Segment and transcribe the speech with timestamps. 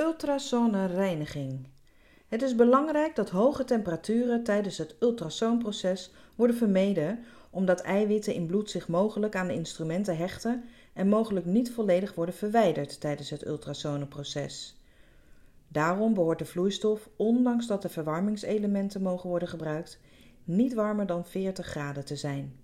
[0.00, 1.66] Ultrasonenreiniging.
[2.28, 7.18] Het is belangrijk dat hoge temperaturen tijdens het ultrasoonproces worden vermeden,
[7.50, 12.34] omdat eiwitten in bloed zich mogelijk aan de instrumenten hechten en mogelijk niet volledig worden
[12.34, 14.82] verwijderd tijdens het ultrasonenproces.
[15.68, 20.00] Daarom behoort de vloeistof, ondanks dat er verwarmingselementen mogen worden gebruikt,
[20.44, 22.56] niet warmer dan 40 graden te zijn.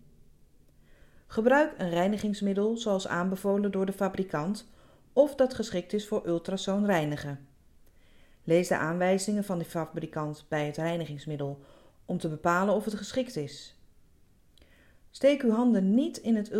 [1.27, 4.73] Gebruik een reinigingsmiddel zoals aanbevolen door de fabrikant
[5.15, 7.47] of dat geschikt is voor ultrasoon reinigen.
[8.45, 11.61] Lees de aanwijzingen van de fabrikant bij het reinigingsmiddel
[12.05, 13.79] om te bepalen of het geschikt is.
[15.11, 16.53] Steek uw handen niet in het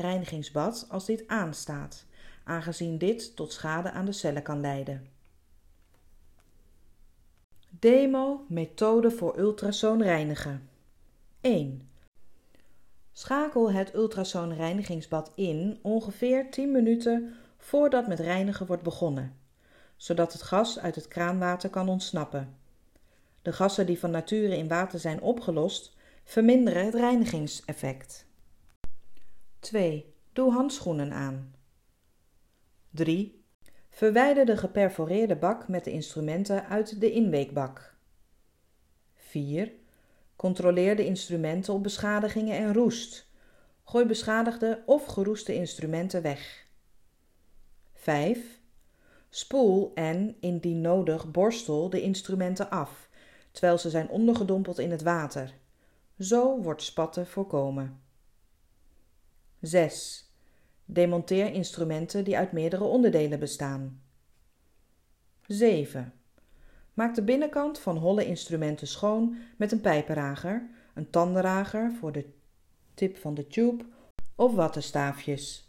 [0.00, 2.06] reinigingsbad als dit aanstaat,
[2.44, 5.06] aangezien dit tot schade aan de cellen kan leiden.
[7.68, 10.68] Demo methode voor ultrasoon reinigen.
[11.40, 11.88] 1.
[13.12, 13.94] Schakel het
[14.52, 17.34] reinigingsbad in ongeveer 10 minuten
[17.66, 19.36] voordat met reinigen wordt begonnen,
[19.96, 22.56] zodat het gas uit het kraanwater kan ontsnappen.
[23.42, 28.26] De gassen die van nature in water zijn opgelost, verminderen het reinigingseffect.
[29.58, 30.14] 2.
[30.32, 31.54] Doe handschoenen aan.
[32.90, 33.44] 3.
[33.90, 37.94] Verwijder de geperforeerde bak met de instrumenten uit de inweekbak.
[39.14, 39.72] 4.
[40.36, 43.30] Controleer de instrumenten op beschadigingen en roest.
[43.84, 46.64] Gooi beschadigde of geroeste instrumenten weg.
[48.06, 48.60] 5.
[49.30, 53.08] Spoel en, indien nodig, borstel de instrumenten af,
[53.50, 55.54] terwijl ze zijn ondergedompeld in het water.
[56.18, 58.00] Zo wordt spatten voorkomen.
[59.60, 60.30] 6.
[60.84, 64.02] Demonteer instrumenten die uit meerdere onderdelen bestaan.
[65.46, 66.12] 7.
[66.94, 72.32] Maak de binnenkant van holle instrumenten schoon met een pijpenrager, een tandenrager voor de
[72.94, 73.84] tip van de tube
[74.34, 75.65] of wattenstaafjes.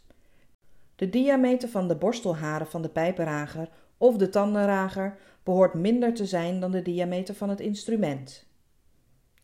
[0.98, 6.60] De diameter van de borstelharen van de pijpenrager of de tandenrager behoort minder te zijn
[6.60, 8.46] dan de diameter van het instrument.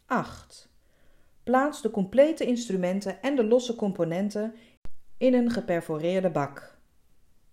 [0.06, 0.68] 8.
[1.42, 4.54] Plaats de complete instrumenten en de losse componenten
[5.16, 6.78] in een geperforeerde bak.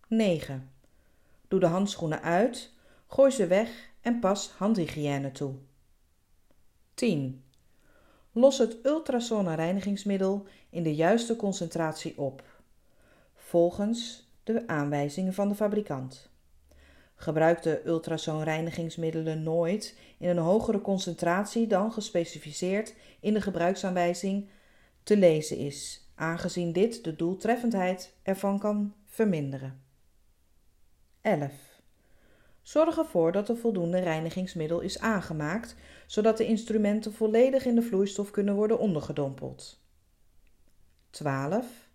[0.08, 0.72] 9.
[1.48, 2.74] Doe de handschoenen uit,
[3.08, 5.56] gooi ze weg en pas handhygiëne toe.
[6.94, 7.44] 10.
[8.32, 8.78] Los het
[9.56, 12.44] reinigingsmiddel in de juiste concentratie op,
[13.52, 16.30] volgens de aanwijzingen van de fabrikant.
[17.16, 24.50] Gebruik de reinigingsmiddelen nooit in een hogere concentratie dan gespecificeerd in de gebruiksaanwijzing
[25.04, 29.82] te lezen is, aangezien dit de doeltreffendheid ervan kan verminderen.
[31.22, 31.52] 11.
[32.62, 35.76] Zorg ervoor dat er voldoende reinigingsmiddel is aangemaakt,
[36.06, 39.80] zodat de instrumenten volledig in de vloeistof kunnen worden ondergedompeld.
[41.10, 41.90] 12.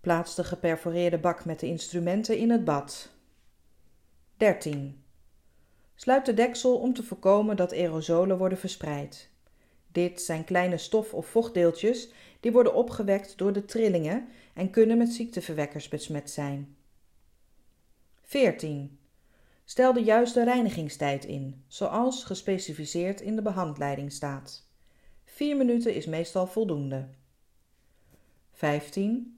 [0.00, 3.08] Plaats de geperforeerde bak met de instrumenten in het bad.
[4.36, 5.02] 13.
[5.94, 9.30] Sluit de deksel om te voorkomen dat aerosolen worden verspreid.
[9.92, 15.12] Dit zijn kleine stof- of vochtdeeltjes die worden opgewekt door de trillingen en kunnen met
[15.12, 16.76] ziekteverwekkers besmet zijn.
[18.22, 18.98] 14.
[19.64, 24.66] Stel de juiste reinigingstijd in, zoals gespecificeerd in de behandleiding staat.
[25.24, 27.08] 4 minuten is meestal voldoende.
[28.52, 29.37] 15.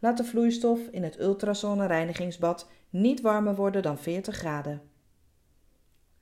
[0.00, 1.16] Laat de vloeistof in het
[1.86, 4.82] reinigingsbad niet warmer worden dan 40 graden.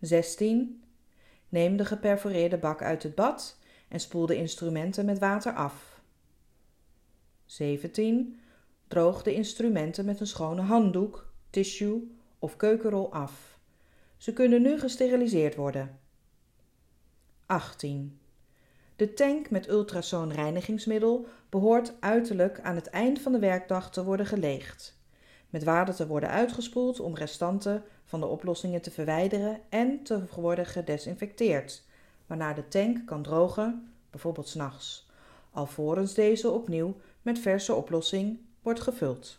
[0.00, 0.83] 16.
[1.49, 6.00] Neem de geperforeerde bak uit het bad en spoel de instrumenten met water af.
[7.44, 8.41] 17.
[8.88, 13.59] Droog de instrumenten met een schone handdoek, tissue of keukenrol af.
[14.17, 15.99] Ze kunnen nu gesteriliseerd worden.
[17.47, 18.19] 18.
[18.98, 19.69] De tank met
[20.32, 24.98] reinigingsmiddel behoort uiterlijk aan het eind van de werkdag te worden geleegd,
[25.50, 30.66] met water te worden uitgespoeld om restanten van de oplossingen te verwijderen en te worden
[30.66, 31.84] gedesinfecteerd,
[32.26, 35.10] waarna de tank kan drogen, bijvoorbeeld s'nachts,
[35.50, 39.38] alvorens deze opnieuw met verse oplossing wordt gevuld.